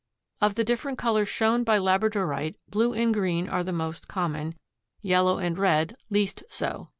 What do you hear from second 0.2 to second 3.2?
Of the different colors shown by labradorite blue and